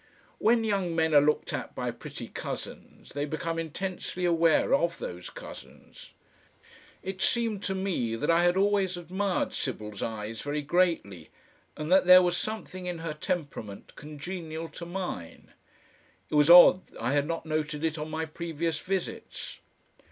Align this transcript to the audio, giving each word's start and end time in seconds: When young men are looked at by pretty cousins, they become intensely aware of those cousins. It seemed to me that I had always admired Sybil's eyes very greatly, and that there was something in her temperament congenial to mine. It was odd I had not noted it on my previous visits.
When 0.39 0.63
young 0.63 0.95
men 0.95 1.13
are 1.13 1.21
looked 1.21 1.53
at 1.53 1.75
by 1.75 1.91
pretty 1.91 2.27
cousins, 2.27 3.11
they 3.11 3.25
become 3.25 3.59
intensely 3.59 4.25
aware 4.25 4.73
of 4.73 4.97
those 4.97 5.29
cousins. 5.29 6.13
It 7.03 7.21
seemed 7.21 7.61
to 7.65 7.75
me 7.75 8.15
that 8.15 8.31
I 8.31 8.41
had 8.41 8.57
always 8.57 8.97
admired 8.97 9.53
Sybil's 9.53 10.01
eyes 10.01 10.41
very 10.41 10.63
greatly, 10.63 11.29
and 11.77 11.91
that 11.91 12.07
there 12.07 12.23
was 12.23 12.35
something 12.35 12.87
in 12.87 12.97
her 12.97 13.13
temperament 13.13 13.93
congenial 13.95 14.69
to 14.69 14.87
mine. 14.87 15.53
It 16.31 16.33
was 16.33 16.49
odd 16.49 16.81
I 16.99 17.11
had 17.11 17.27
not 17.27 17.45
noted 17.45 17.83
it 17.83 17.99
on 17.99 18.09
my 18.09 18.25
previous 18.25 18.79
visits. 18.79 19.59